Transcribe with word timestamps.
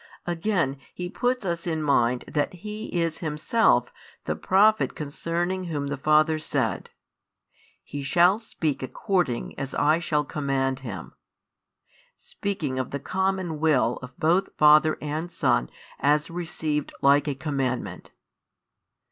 Again, 0.25 0.79
He 0.95 1.09
puts 1.11 1.45
us 1.45 1.67
in 1.67 1.83
mind 1.83 2.23
that 2.27 2.51
He 2.53 2.85
is 2.87 3.19
Himself 3.19 3.91
the 4.23 4.35
Prophet 4.35 4.95
concerning 4.95 5.65
Whom 5.65 5.89
the 5.89 5.95
Father 5.97 6.39
said: 6.39 6.89
He 7.83 8.01
shall 8.01 8.39
speak 8.39 8.81
according 8.81 9.53
as 9.59 9.75
I 9.75 9.99
shall 9.99 10.23
command 10.25 10.79
Him; 10.79 11.13
speaking 12.17 12.79
of 12.79 12.89
the 12.89 12.99
common 12.99 13.59
Will 13.59 13.99
of 14.01 14.17
both 14.17 14.49
Father 14.57 14.97
and 15.03 15.31
Son 15.31 15.69
as 15.99 16.31
received 16.31 16.91
like 17.03 17.27
a 17.27 17.35
commandment. 17.35 18.09